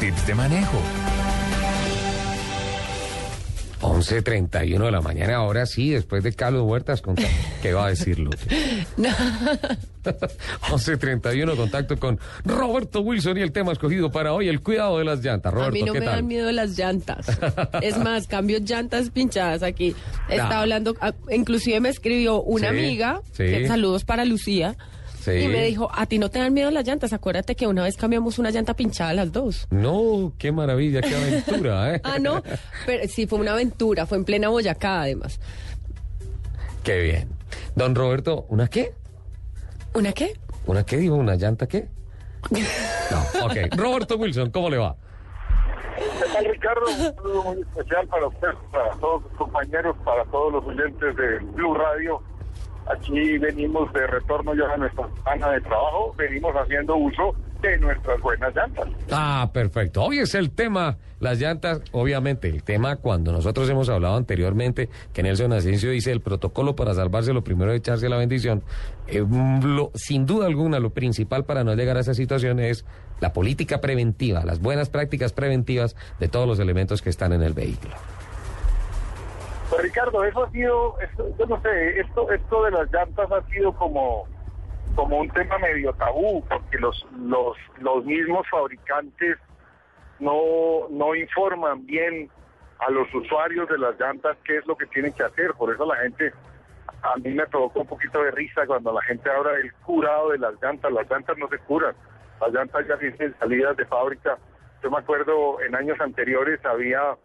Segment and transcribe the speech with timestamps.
[0.00, 0.78] Tips de manejo.
[3.82, 7.02] 11.31 de la mañana, ahora sí, después de Carlos Huertas,
[7.62, 8.36] ¿qué va a decir Luz?
[8.98, 15.24] 11.31, contacto con Roberto Wilson y el tema escogido para hoy, el cuidado de las
[15.24, 15.52] llantas.
[15.54, 16.16] Roberto, a mí no ¿qué me tal?
[16.16, 17.26] dan miedo las llantas.
[17.80, 19.96] es más, cambio llantas pinchadas aquí.
[20.28, 20.60] Está Ah.
[20.60, 23.44] hablando, ah, inclusive me escribió una Sí, amiga, sí.
[23.44, 24.76] que saludos para Lucía,
[25.20, 25.32] Sí.
[25.32, 27.96] y me dijo, a ti no te dan miedo las llantas, acuérdate que una vez
[27.96, 29.66] cambiamos una llanta pinchada las dos.
[29.70, 32.00] No, qué maravilla, qué aventura, ¿eh?
[32.04, 32.42] Ah, no,
[32.86, 35.38] pero sí fue una aventura, fue en plena Boyacá además.
[36.82, 37.28] Qué bien.
[37.74, 38.94] Don Roberto, ¿una qué?
[39.94, 40.32] ¿Una qué?
[40.66, 41.14] ¿Una qué dijo?
[41.14, 41.88] ¿Una llanta qué?
[42.50, 43.76] No, ok.
[43.76, 44.96] Roberto Wilson, ¿cómo le va?
[45.96, 46.86] ¿Qué tal, Ricardo?
[46.86, 51.38] Un saludo muy especial para usted, para todos los compañeros, para todos los oyentes de
[51.52, 52.22] Blue Radio.
[52.92, 58.20] Aquí venimos de retorno ya a nuestra semana de trabajo, venimos haciendo uso de nuestras
[58.20, 58.88] buenas llantas.
[59.12, 60.02] Ah, perfecto.
[60.02, 65.22] Hoy es el tema, las llantas, obviamente, el tema cuando nosotros hemos hablado anteriormente, que
[65.22, 68.62] Nelson Asensio dice el protocolo para salvarse, lo primero de echarse la bendición.
[69.06, 69.24] Eh,
[69.62, 72.84] lo- sin duda alguna, lo principal para no llegar a esa situación es
[73.20, 77.52] la política preventiva, las buenas prácticas preventivas de todos los elementos que están en el
[77.52, 77.94] vehículo.
[79.70, 83.40] Pues Ricardo, eso ha sido, esto- yo no sé, esto, esto de las llantas ha
[83.50, 84.26] sido como,
[84.96, 89.38] como un tema medio tabú, porque los, los, los mismos fabricantes
[90.18, 92.28] no, no informan bien
[92.80, 95.52] a los usuarios de las llantas qué es lo que tienen que hacer.
[95.54, 96.32] Por eso la gente,
[97.02, 100.38] a mí me provocó un poquito de risa cuando la gente habla del curado de
[100.38, 100.90] las llantas.
[100.92, 101.94] Las llantas no se curan,
[102.40, 104.36] las llantas ya tienen salidas de fábrica.
[104.82, 107.16] Yo me acuerdo en años anteriores había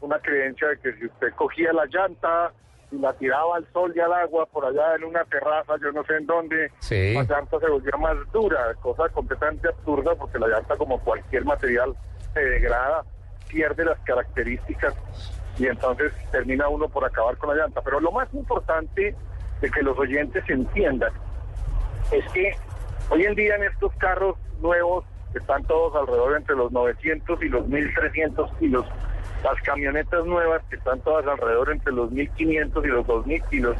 [0.00, 2.52] una creencia de que si usted cogía la llanta
[2.90, 6.04] y la tiraba al sol y al agua por allá en una terraza, yo no
[6.04, 7.14] sé en dónde, Sí.
[7.14, 11.94] la llanta se volvía más dura, cosa completamente absurda porque la llanta como cualquier material
[12.34, 13.04] se degrada,
[13.48, 14.94] pierde las características
[15.58, 17.80] y entonces termina uno por acabar con la llanta.
[17.82, 19.14] Pero lo más importante
[19.60, 21.12] de que los oyentes entiendan
[22.12, 22.52] es que
[23.10, 27.66] hoy en día en estos carros nuevos están todos alrededor entre los 900 y los
[27.68, 28.86] 1300 kilos,
[29.44, 33.76] las camionetas nuevas que están todas alrededor entre los 1500 y los 2000 kilos,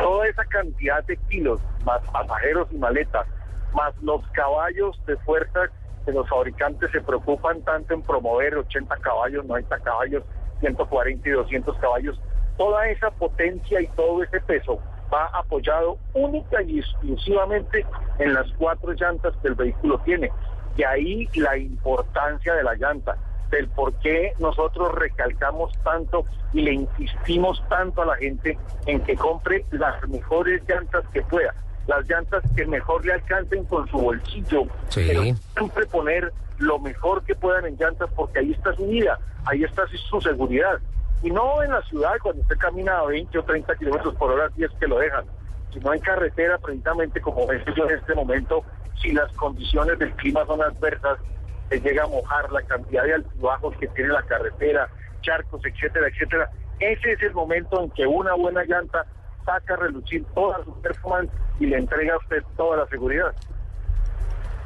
[0.00, 3.26] toda esa cantidad de kilos, más pasajeros y maletas,
[3.74, 5.68] más los caballos de fuerza
[6.06, 10.22] que los fabricantes se preocupan tanto en promover 80 caballos, 90 caballos,
[10.60, 12.18] 140 y 200 caballos,
[12.56, 14.80] toda esa potencia y todo ese peso
[15.12, 17.84] va apoyado única y exclusivamente
[18.18, 20.30] en las cuatro llantas que el vehículo tiene.
[20.76, 23.16] De ahí la importancia de la llanta,
[23.54, 29.14] del por qué nosotros recalcamos tanto y le insistimos tanto a la gente en que
[29.16, 31.54] compre las mejores llantas que pueda,
[31.86, 35.04] las llantas que mejor le alcancen con su bolsillo, Sí.
[35.06, 35.22] pero
[35.56, 39.82] siempre poner lo mejor que puedan en llantas porque ahí está su vida, ahí está
[39.88, 40.78] su seguridad.
[41.22, 44.50] Y no en la ciudad cuando usted camina a 20 o 30 kilómetros por hora
[44.56, 45.24] si es que lo dejan,
[45.72, 48.62] sino en carretera precisamente como es yo en este momento,
[49.00, 51.18] si las condiciones del clima son adversas,
[51.80, 54.88] llega a mojar la cantidad de altibajos que tiene la carretera,
[55.22, 56.50] charcos, etcétera, etcétera.
[56.80, 59.06] Ese es el momento en que una buena llanta
[59.44, 61.30] saca a relucir toda su performance
[61.60, 63.34] y le entrega a usted toda la seguridad.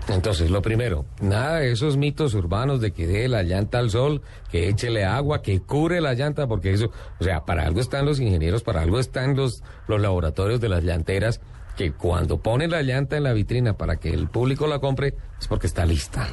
[0.09, 4.23] Entonces, lo primero, nada de esos mitos urbanos de que dé la llanta al sol,
[4.51, 6.91] que échele agua, que cure la llanta, porque eso,
[7.21, 10.83] o sea, para algo están los ingenieros, para algo están los, los laboratorios de las
[10.83, 11.43] llanteras,
[11.77, 15.47] que cuando ponen la llanta en la vitrina para que el público la compre, es
[15.47, 16.27] porque está lista.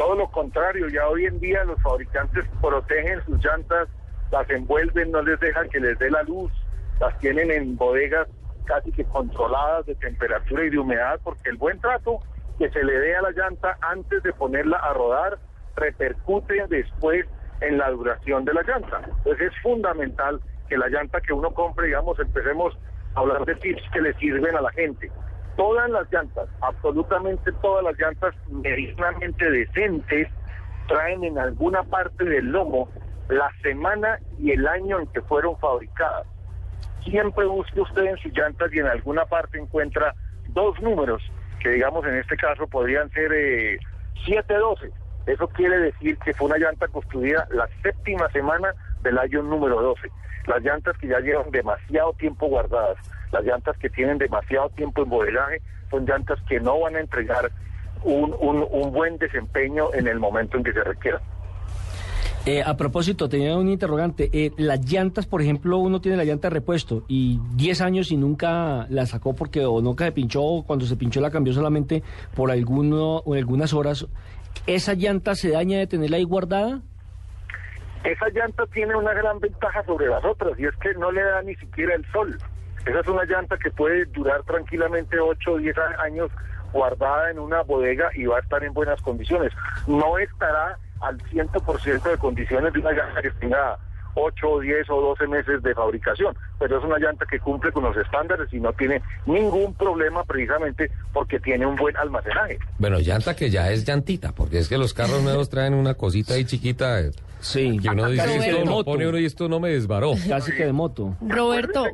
[0.00, 3.86] Todo lo contrario, ya hoy en día los fabricantes protegen sus llantas,
[4.32, 6.50] las envuelven, no les dejan que les dé la luz,
[6.98, 8.26] las tienen en bodegas
[8.64, 12.20] casi que controladas de temperatura y de humedad, porque el buen trato
[12.58, 15.38] que se le dé a la llanta antes de ponerla a rodar
[15.76, 17.26] repercute después
[17.60, 19.02] en la duración de la llanta.
[19.04, 22.74] Entonces es fundamental que la llanta que uno compre, digamos, empecemos
[23.16, 25.12] a hablar de tips que le sirven a la gente.
[25.56, 30.28] Todas las llantas, absolutamente todas las llantas medianamente decentes,
[30.88, 32.88] traen en alguna parte del lomo
[33.28, 36.26] la semana y el año en que fueron fabricadas.
[37.04, 40.14] Siempre busque usted en sus llantas y en alguna parte encuentra
[40.48, 41.22] dos números,
[41.62, 43.78] que digamos en este caso podrían ser eh,
[44.26, 44.90] 712.
[45.26, 50.10] Eso quiere decir que fue una llanta construida la séptima semana del año número 12.
[50.46, 52.96] Las llantas que ya llevan demasiado tiempo guardadas,
[53.32, 55.60] las llantas que tienen demasiado tiempo en modelaje,
[55.90, 57.50] son llantas que no van a entregar
[58.02, 61.20] un, un, un buen desempeño en el momento en que se requiera.
[62.46, 64.30] Eh, a propósito, tenía un interrogante.
[64.32, 68.16] Eh, las llantas, por ejemplo, uno tiene la llanta de repuesto y 10 años y
[68.16, 72.02] nunca la sacó porque o nunca se pinchó o cuando se pinchó la cambió solamente
[72.34, 74.06] por alguno o algunas horas.
[74.66, 76.80] ¿Esa llanta se daña de tenerla ahí guardada?
[78.04, 81.42] Esa llanta tiene una gran ventaja sobre las otras y es que no le da
[81.42, 82.36] ni siquiera el sol.
[82.86, 86.30] Esa es una llanta que puede durar tranquilamente 8 o 10 años
[86.72, 89.52] guardada en una bodega y va a estar en buenas condiciones.
[89.86, 93.78] No estará al 100% de condiciones de una llanta que tenga
[94.14, 97.96] 8, 10 o 12 meses de fabricación, pero es una llanta que cumple con los
[97.96, 102.58] estándares y no tiene ningún problema precisamente porque tiene un buen almacenaje.
[102.78, 106.34] Bueno, llanta que ya es llantita, porque es que los carros nuevos traen una cosita
[106.34, 107.00] ahí chiquita.
[107.40, 107.78] Sí.
[107.78, 108.84] Que uno dice, que esto moto.
[108.84, 110.12] pone uno y esto no me desbaró.
[110.28, 111.16] Casi que de moto.
[111.20, 111.84] Roberto,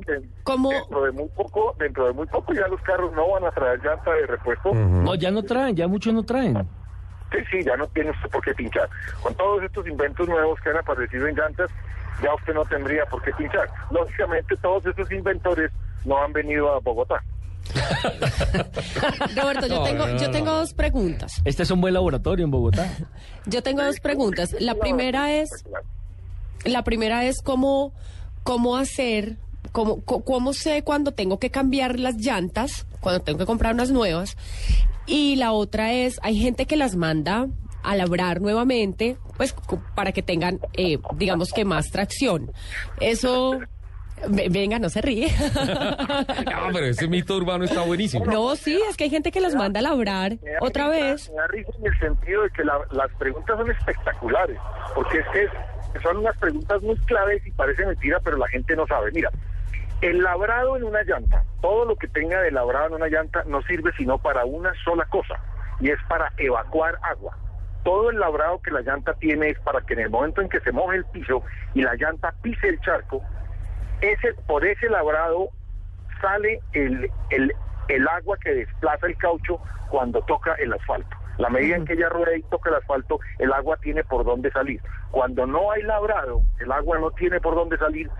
[0.42, 0.70] ¿cómo?
[0.70, 3.80] Dentro de muy poco, dentro de muy poco ya los carros no van a traer
[3.82, 4.74] llanta de repuesto.
[4.74, 6.68] No, ya no traen, ya muchos no traen.
[7.32, 8.88] Sí, sí, ya no tiene usted por qué pinchar.
[9.22, 11.70] Con todos estos inventos nuevos que han aparecido en llantas,
[12.22, 13.68] ya usted no tendría por qué pinchar.
[13.90, 15.72] Lógicamente, todos estos inventores
[16.04, 17.22] no han venido a Bogotá.
[19.36, 20.30] Roberto, yo No, tengo, no, no, yo no.
[20.32, 21.40] tengo dos preguntas.
[21.44, 22.90] Este es un buen laboratorio en Bogotá.
[23.46, 24.56] Yo tengo dos preguntas.
[24.58, 25.48] La primera es,
[26.64, 27.92] la primera es cómo,
[28.42, 29.36] cómo hacer,
[29.72, 34.36] cómo, cómo sé cuando tengo que cambiar las llantas, cuando tengo que comprar unas nuevas.
[35.06, 37.46] Y la otra es, hay gente que las manda
[37.84, 39.54] a labrar nuevamente, pues
[39.94, 42.50] para que tengan, eh, digamos que más tracción.
[42.98, 43.60] Eso,
[44.28, 45.28] venga, no se ríe.
[46.58, 48.24] Ah, pero ese mito urbano está buenísimo.
[48.26, 51.30] No, sí, es que hay gente que las manda a labrar otra vez.
[51.30, 54.58] Me da risa en el sentido de que la- las preguntas son espectaculares,
[54.94, 58.74] porque es que es- son unas preguntas muy claves y parece mentira, pero la gente
[58.74, 59.10] no sabe.
[59.12, 59.30] Mira,
[60.00, 63.62] el labrado en una llanta, todo lo que tenga de labrado en una llanta no
[63.62, 65.34] sirve sino para una sola cosa,
[65.80, 67.36] y es para evacuar agua.
[67.84, 70.60] Todo el labrado que la llanta tiene es para que en el momento en que
[70.60, 71.42] se moje el piso
[71.74, 73.22] y la llanta pise el charco,
[74.00, 75.48] ese, por ese labrado
[76.20, 77.52] sale el, el,
[77.88, 79.60] el agua que desplaza el caucho
[79.90, 81.16] cuando toca el asfalto.
[81.38, 84.50] La medida en que ella rueda y toca el asfalto, el agua tiene por dónde
[84.52, 84.80] salir.
[85.10, 88.10] Cuando no hay labrado, el agua no tiene por dónde salir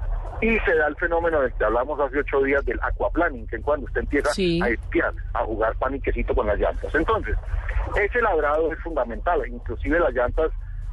[0.42, 3.62] y se da el fenómeno del que hablamos hace ocho días del aquaplaning, que es
[3.62, 4.60] cuando usted empieza Sí.
[4.62, 6.94] a espiar, a jugar paniquecito con las llantas.
[6.94, 7.34] Entonces,
[7.98, 10.50] ese labrado es fundamental, inclusive las llantas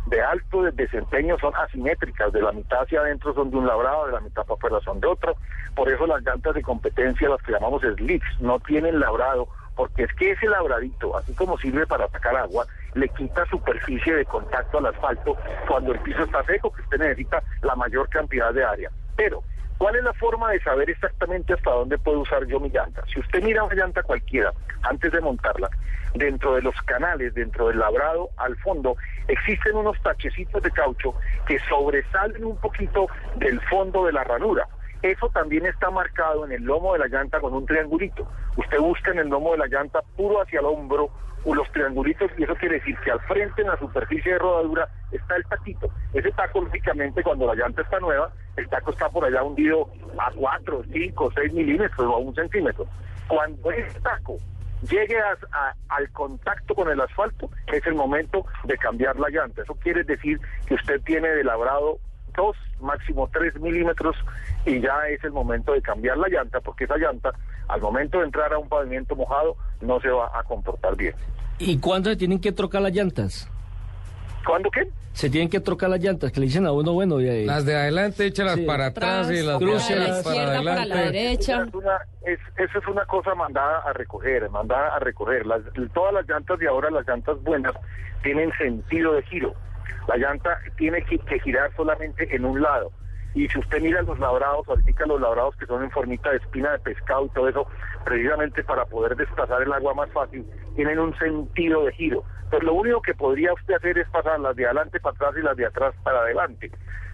[0.08, 4.14] de alto desempeño son asimétricas, de la mitad hacia adentro son de un labrado, de
[4.14, 5.36] la mitad para afuera son de otro.
[5.76, 10.14] Por eso las llantas de competencia, las que llamamos slicks, no tienen labrado, porque es
[10.14, 14.88] que ese labradito, así como sirve para sacar agua, le quita superficie de contacto al
[14.88, 18.92] asfalto cuando el piso está seco, que usted necesita la mayor cantidad de área.
[19.16, 19.42] Pero,
[19.78, 23.04] ¿cuál es la forma de saber exactamente hasta dónde puedo usar yo mi llanta?
[23.12, 24.52] Si usted mira una llanta cualquiera,
[24.84, 25.70] antes de montarla,
[26.14, 28.96] dentro de los canales, dentro del labrado, al fondo,
[29.28, 31.14] existen unos tachecitos de caucho
[31.48, 34.68] que sobresalen un poquito del fondo de la ranura.
[35.02, 38.26] Eso también está marcado en el lomo de la llanta con un triangulito.
[38.56, 41.10] Usted busca en el lomo de la llanta puro hacia el hombro
[41.46, 44.88] o los triangulitos y eso quiere decir que al frente en la superficie de rodadura
[45.12, 45.90] está el taquito.
[46.14, 50.32] Ese taco, lógicamente, cuando la llanta está nueva, el taco está por allá hundido a
[50.32, 52.86] 4, 5, 6 milímetros o a un centímetro.
[53.28, 54.38] Cuando ese taco
[54.90, 59.62] llegue a- al contacto con el asfalto, es el momento de cambiar la llanta.
[59.64, 62.00] Eso quiere decir que usted tiene de labrado
[62.36, 64.16] dos, máximo tres milímetros
[64.66, 67.32] y ya es el momento de cambiar la llanta porque esa llanta
[67.68, 71.14] al momento de entrar a un pavimento mojado no se va a comportar bien.
[71.60, 73.50] ¿Y cuándo se tienen que trocar las llantas?
[74.46, 74.88] ¿Cuándo qué?
[75.14, 77.76] Se tienen que trocar las llantas, que le dicen a uno, bueno, eh, Las de
[77.76, 78.66] adelante, échalas Sí.
[78.66, 81.18] para atrás y las de Cruce para la para izquierda, para la adelante.
[81.18, 81.54] derecha.
[81.54, 85.46] Esa es una, es, eso es una cosa mandada a recoger, mandada a recoger.
[85.46, 85.62] Las,
[85.94, 87.74] todas las llantas de ahora, las llantas buenas,
[88.24, 89.54] tienen sentido de giro.
[90.08, 92.92] La llanta tiene que, que girar solamente en un lado.
[93.36, 96.72] Y si usted mira los labrados, ahorita los labrados que son en formita de espina
[96.72, 97.68] de pescado y todo eso,
[98.04, 100.46] precisamente para poder desplazar el agua más fácil,
[100.76, 102.24] tienen un sentido de giro.
[102.54, 105.42] Pues lo único que podría usted hacer es pasar las de adelante para atrás y
[105.42, 106.70] las de atrás para adelante.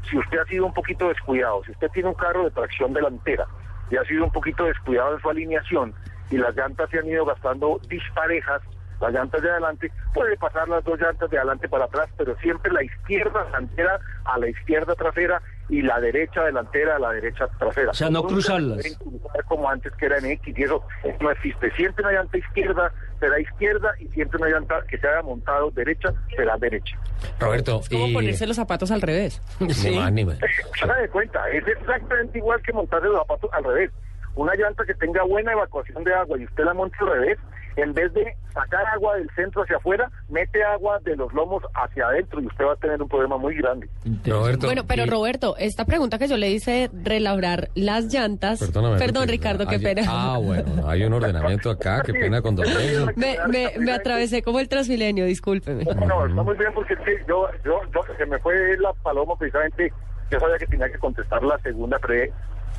[0.09, 3.47] Si usted ha sido un poquito descuidado, si usted tiene un carro de tracción delantera
[3.89, 5.93] y ha sido un poquito descuidado en su alineación
[6.29, 8.61] y las llantas se han ido gastando disparejas,
[8.99, 12.73] las llantas de adelante, puede pasar las dos llantas de adelante para atrás, pero siempre
[12.73, 17.91] la izquierda delantera a la izquierda trasera y la derecha delantera a la derecha trasera.
[17.91, 18.97] O sea, no cruzarlas.
[19.47, 20.83] como antes que era en X y eso
[21.21, 21.71] no existe.
[21.75, 26.13] Siempre una llanta izquierda será izquierda y siempre una llanta que se haya montado derecha
[26.35, 26.97] será derecha.
[27.39, 28.13] Roberto, Como y...
[28.13, 29.41] ponerse los zapatos al revés.
[29.59, 30.41] Ni más ni menos.
[30.81, 33.91] Haga de cuenta, es exactamente igual que montarse los zapatos al revés.
[34.35, 37.37] Una llanta que tenga buena evacuación de agua y usted la monte al revés,
[37.75, 42.07] en vez de sacar agua del centro hacia afuera, mete agua de los lomos hacia
[42.07, 43.87] adentro y usted va a tener un problema muy grande.
[44.25, 48.59] Roberto, Bueno, pero y- Roberto, esta pregunta que yo le hice, relabrar las llantas.
[48.59, 50.01] Perdóname, Perdón, porque Ricardo, qué hay- pena.
[50.07, 52.55] Ah, bueno, hay un ordenamiento acá, qué pena con.
[53.15, 55.85] Me, me, me atravesé como el transmilenio, discúlpeme.
[55.85, 59.35] No, está muy bien porque es que yo, yo, yo, se me fue la paloma
[59.37, 59.91] precisamente,
[60.31, 62.31] yo sabía que tenía que contestar la segunda pre-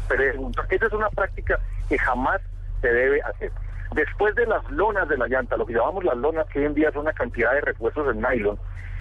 [0.09, 0.67] pregunta.
[0.71, 2.41] Esa es una práctica que jamás
[2.81, 3.51] se debe hacer.
[3.95, 6.75] Después de las lonas de la llanta, lo que llamamos las lonas, que hoy en
[6.75, 8.59] día es una cantidad de repuestos en nylon,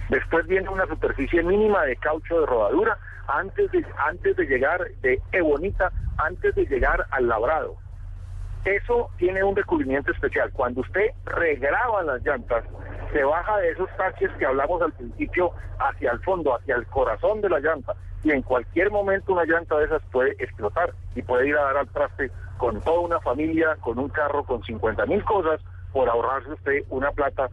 [0.08, 5.22] después viene una superficie mínima de caucho de rodadura antes de, antes de llegar, de
[5.30, 7.76] ebonita, antes de llegar al labrado.
[8.64, 10.50] Eso tiene un recubrimiento especial.
[10.52, 12.64] Cuando usted regraba las llantas,
[13.12, 17.40] se baja de esos taches que hablamos al principio hacia el fondo, hacia el corazón
[17.40, 17.94] de la llanta.
[18.22, 21.76] Y en cualquier momento una llanta de esas puede explotar y puede ir a dar
[21.78, 25.60] al traste con toda una familia, con un carro, con 50 mil cosas,
[25.92, 27.48] por ahorrarse usted una plata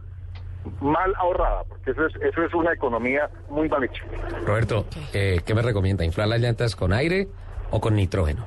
[0.80, 4.04] mal ahorrada, porque eso es, eso es una economía muy mal hecha.
[4.44, 4.84] Roberto,
[5.14, 6.04] eh, ¿qué me recomienda?
[6.04, 7.28] ¿Inflar las llantas con aire
[7.70, 8.44] o con nitrógeno?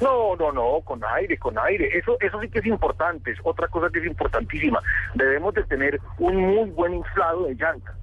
[0.00, 1.96] No, no, no, con aire, con aire.
[1.96, 3.30] Eso, eso sí que es importante.
[3.30, 4.80] Es otra cosa que es importantísima.
[5.14, 7.94] Debemos de tener un muy buen inflado de llanta.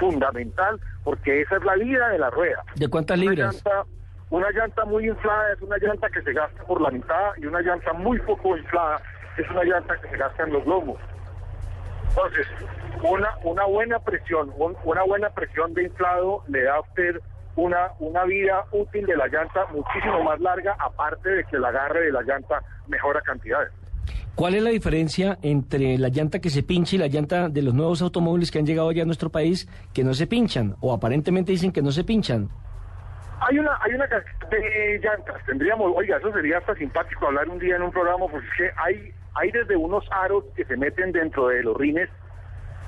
[0.00, 2.64] Fundamental, porque esa es la vida de la rueda.
[2.74, 3.54] ¿De cuántas Una libras?
[3.54, 3.84] llanta,
[4.30, 7.60] una llanta muy inflada es una llanta que se gasta por la mitad y una
[7.60, 9.00] llanta muy poco inflada
[9.36, 10.98] es una llanta que se gasta en los lomos.
[12.08, 12.46] Entonces,
[13.02, 17.20] una, una buena presión, un- una buena presión de inflado le da a usted
[17.56, 22.06] una, una vida útil de la llanta muchísimo más larga, aparte de que el agarre
[22.06, 23.70] de la llanta mejora cantidades.
[24.40, 27.74] ¿Cuál es la diferencia entre la llanta que se pincha y la llanta de los
[27.74, 30.76] nuevos automóviles que han llegado ya a nuestro país que no se pinchan?
[30.80, 32.48] O aparentemente dicen que no se pinchan.
[33.46, 35.44] Hay una, hay una de llantas.
[35.44, 39.50] Tendríamos, oiga, eso sería hasta simpático hablar un día en un programa, porque hay, hay
[39.52, 42.08] desde unos aros que se meten dentro de los rines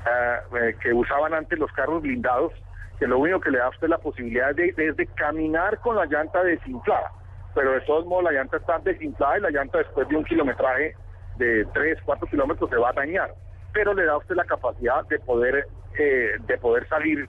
[0.06, 2.54] eh, que usaban antes los carros blindados,
[2.98, 5.96] que lo único que le da a usted la posibilidad de- es de caminar con
[5.96, 7.12] la llanta desinflada.
[7.54, 10.96] Pero de todos modos la llanta está desinflada y la llanta después de un kilometraje
[11.36, 13.34] de 3, 4 kilómetros se va a dañar.
[13.72, 15.66] Pero le da a usted la capacidad de poder,
[15.98, 17.28] eh, de poder salir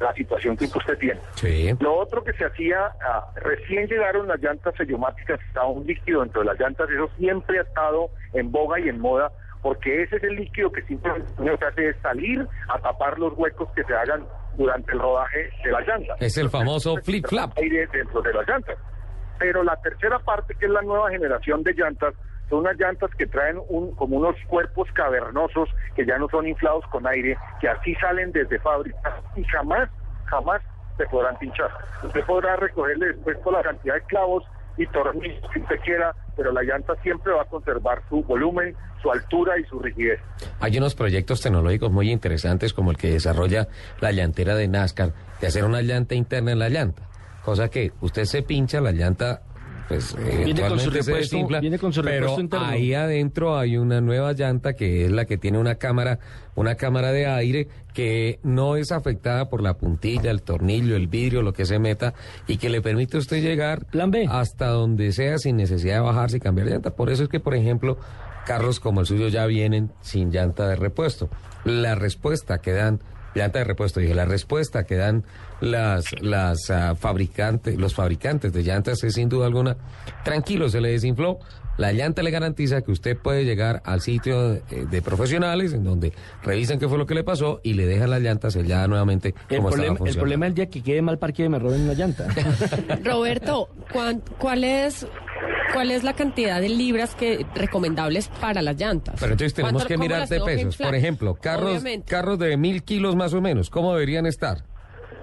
[0.00, 1.20] la situación que usted tiene.
[1.34, 1.70] Sí.
[1.80, 6.40] Lo otro que se hacía, ah, recién llegaron las llantas sellomáticas, estaba un líquido dentro
[6.40, 9.30] de las llantas, eso siempre ha estado en boga y en moda,
[9.62, 13.32] porque ese es el líquido que simplemente lo que hace es salir a tapar los
[13.36, 16.14] huecos que se hagan durante el rodaje de la llanta.
[16.20, 17.56] Es el famoso flip-flap.
[17.56, 18.76] Aire dentro de las llantas.
[19.38, 22.14] Pero la tercera parte, que es la nueva generación de llantas,
[22.48, 26.84] son unas llantas que traen un, como unos cuerpos cavernosos que ya no son inflados
[26.90, 29.88] con aire, que así salen desde fábrica y jamás,
[30.26, 30.60] jamás
[30.96, 31.70] se podrán pinchar.
[32.02, 34.44] Usted podrá recogerle después por la cantidad de clavos
[34.76, 39.10] y tornillos que usted quiera, pero la llanta siempre va a conservar su volumen, su
[39.10, 40.20] altura y su rigidez.
[40.60, 43.68] Hay unos proyectos tecnológicos muy interesantes como el que desarrolla
[44.00, 47.02] la llantera de NASCAR, de hacer una llanta interna en la llanta.
[47.44, 49.42] Cosa que usted se pincha, la llanta
[49.88, 52.66] pues Viene con su repuesto- desinfla, viene con su pero repuesto interno.
[52.66, 56.18] ahí adentro hay una nueva llanta que es la que tiene una cámara,
[56.54, 61.42] una cámara de aire que no es afectada por la puntilla, el tornillo, el vidrio,
[61.42, 62.14] lo que se meta
[62.46, 64.26] y que le permite a usted llegar Plan B.
[64.30, 66.90] hasta donde sea sin necesidad de bajarse y cambiar llanta.
[66.96, 67.98] Por eso es que, por ejemplo,
[68.46, 71.28] carros como el suyo ya vienen sin llanta de repuesto.
[71.64, 73.00] La respuesta que dan,
[73.34, 75.24] llanta de repuesto, dije, la respuesta que dan
[75.66, 79.76] las, las ah, fabricantes, los fabricantes de llantas es sin duda alguna,
[80.24, 81.38] tranquilo, se le desinfló.
[81.76, 86.12] La llanta le garantiza que usted puede llegar al sitio de, de profesionales en donde
[86.44, 89.56] revisan qué fue lo que le pasó y le dejan la llanta sellada nuevamente El
[89.56, 91.94] como problema, el problema es el día que quede mal parqueo y me roben una
[91.94, 92.28] llanta.
[93.04, 95.04] Roberto, ¿cuán- ¿cuál es
[95.72, 99.16] cuál es la cantidad de libras que recomendables para las llantas?
[99.18, 100.76] Pero entonces tenemos ¿Cuánto- que mirar las de pesos.
[100.76, 102.08] Por ejemplo, carros, Obviamente.
[102.08, 104.58] carros de mil kilos más o menos, ¿cómo deberían estar?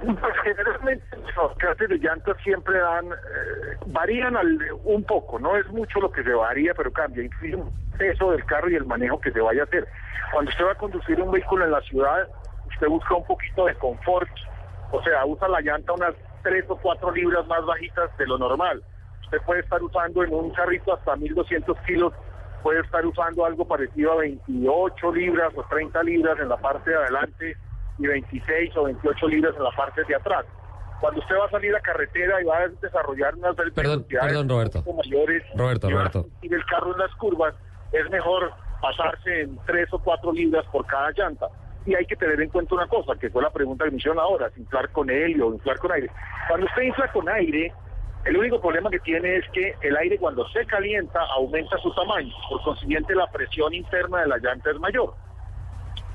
[0.01, 1.05] Pues generalmente
[1.35, 6.11] los clases de llantas siempre dan, eh, varían al- un poco, no es mucho lo
[6.11, 9.39] que se varía, pero cambia, influye un peso del carro y el manejo que se
[9.39, 9.87] vaya a hacer.
[10.33, 12.27] Cuando usted va a conducir un vehículo en la ciudad,
[12.67, 14.29] usted busca un poquito de confort,
[14.91, 18.81] o sea, usa la llanta unas 3 o 4 libras más bajitas de lo normal.
[19.23, 22.11] Usted puede estar usando en un carrito hasta 1200 kilos,
[22.63, 26.97] puede estar usando algo parecido a 28 libras o 30 libras en la parte de
[26.97, 27.55] adelante
[28.03, 30.45] y 26 o 28 libras en la parte de atrás.
[30.99, 34.83] Cuando usted va a salir a carretera y va a desarrollar unas Perdón, perdón, Roberto.
[34.93, 36.27] mayores Roberto, y Roberto.
[36.43, 37.55] el carro en las curvas,
[37.91, 41.47] es mejor pasarse en tres o cuatro libras por cada llanta.
[41.85, 44.19] Y hay que tener en cuenta una cosa, que fue la pregunta que me hicieron
[44.19, 46.11] ahora, si inflar con helio o inflar con aire.
[46.47, 47.73] Cuando usted infla con aire,
[48.25, 52.31] el único problema que tiene es que el aire cuando se calienta aumenta su tamaño,
[52.49, 55.15] por consiguiente la presión interna de la llanta es mayor.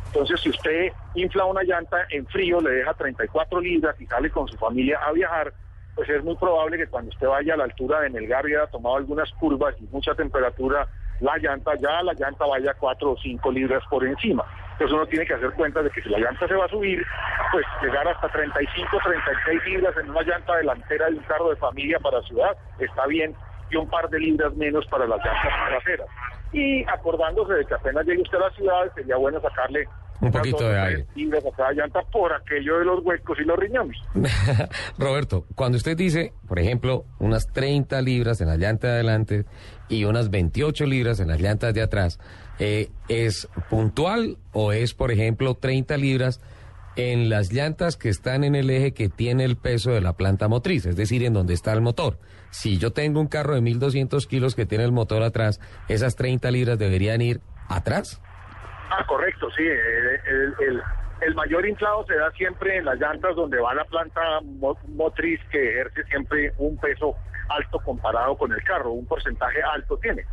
[0.06, 4.48] Entonces, si usted infla una llanta en frío, le deja 34 libras y sale con
[4.48, 5.52] su familia a viajar,
[5.94, 8.66] pues es muy probable que cuando usted vaya a la altura de Melgar y haya
[8.66, 10.86] tomado algunas curvas y mucha temperatura,
[11.20, 14.44] la llanta, ya la llanta vaya 4 o 5 libras por encima.
[14.72, 17.02] Entonces uno tiene que hacer cuenta de que si la llanta se va a subir,
[17.50, 21.98] pues llegar hasta 35, 36 libras en una llanta delantera de un carro de familia
[22.00, 23.34] para ciudad está bien
[23.70, 26.08] y un par de libras menos para las llantas traseras.
[26.52, 29.88] Y acordándose de que apenas llegue usted a la ciudad, sería bueno sacarle
[30.20, 31.06] Un poquito de aire.
[31.14, 33.98] libras a cada llanta por aquello de los huecos y los riñones.
[34.98, 39.44] Roberto, cuando usted dice, por ejemplo, unas 30 libras en la llanta de adelante
[39.88, 42.18] y unas 28 libras en las llantas de atrás,
[42.58, 46.40] eh, ¿es puntual o es, por ejemplo, 30 libras
[46.96, 50.48] en las llantas que están en el eje que tiene el peso de la planta
[50.48, 52.18] motriz, es decir, en donde está el motor?
[52.50, 56.50] Si yo tengo un carro de 1200 kilos que tiene el motor atrás, ¿esas 30
[56.50, 58.20] libras deberían ir atrás?
[58.90, 59.62] Ah, correcto, sí.
[59.62, 60.82] eh, El, el-
[61.22, 65.40] el mayor inflado se da siempre en las llantas donde va la planta mo- motriz
[65.50, 67.16] que ejerce siempre un peso
[67.48, 70.24] alto comparado con el carro, un porcentaje alto tiene.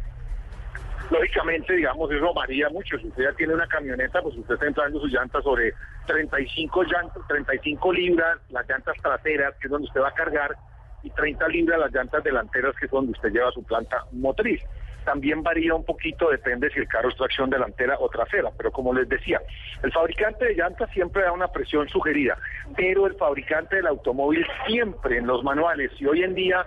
[1.10, 2.98] Lógicamente, digamos, eso varía mucho.
[2.98, 5.74] Si usted ya tiene una camioneta, pues usted está entrando sus llantas sobre
[6.08, 10.56] 35, llantas, 35 libras, las llantas traseras, que es donde usted va a cargar,
[11.04, 14.62] y 30 libras las llantas delanteras, que es donde usted lleva su planta motriz.
[15.04, 18.94] También varía un poquito, depende si el carro es tracción delantera o trasera, pero como
[18.94, 19.42] les decía,
[19.84, 22.38] el fabricante de llantas siempre da una presión sugerida,
[22.78, 26.66] pero el fabricante del automóvil siempre en los manuales y hoy en día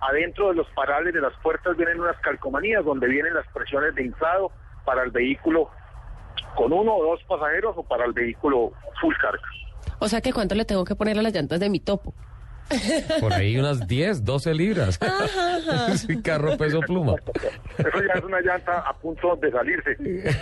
[0.00, 4.04] adentro de los parales de las puertas vienen unas calcomanías donde vienen las presiones de
[4.04, 4.50] inflado
[4.84, 5.70] para el vehículo
[6.56, 9.42] con uno o dos pasajeros o para el vehículo full carga.
[9.98, 12.14] O sea que cuánto le tengo que poner a las llantas de mi topo.
[13.20, 14.98] Por ahí unas 10, 12 libras.
[15.96, 17.14] Sí, carro peso pluma.
[17.78, 19.96] Eso ya es una llanta a punto de salirse.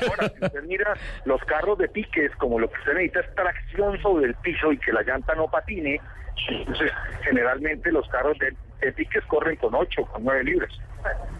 [0.08, 4.00] Ahora, si usted mira los carros de piques, como lo que usted necesita es tracción
[4.00, 6.00] sobre el piso y que la llanta no patine,
[6.48, 6.90] entonces
[7.22, 10.72] generalmente los carros de, de piques corren con 8, con 9 libras.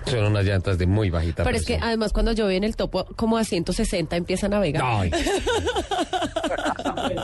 [0.04, 3.04] Son unas llantas de muy bajita Pero es que además cuando yo en el topo
[3.16, 4.82] como a 160 empieza a navegar.
[4.84, 5.10] Ay.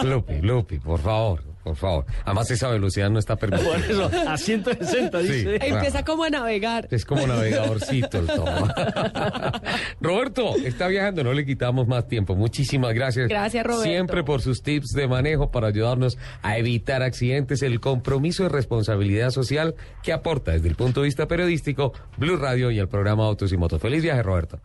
[0.05, 2.05] Lupi, Lupi, por favor, por favor.
[2.25, 3.77] Además esa velocidad no está Por permitida.
[3.89, 5.27] eso, a 160 Sí.
[5.27, 5.59] dice.
[5.67, 6.87] Empieza como a navegar.
[6.91, 8.45] Es como navegadorcito el todo.
[10.01, 12.35] Roberto, está viajando, no le quitamos más tiempo.
[12.37, 13.29] Muchísimas gracias.
[13.29, 13.85] Gracias, Roberto.
[13.85, 19.31] Siempre por sus tips de manejo para ayudarnos a evitar accidentes, el compromiso de responsabilidad
[19.31, 23.53] social que aporta desde el punto de vista periodístico Blue Radio y el programa Autos
[23.53, 23.81] y Motos.
[23.81, 24.61] Feliz viaje, Roberto.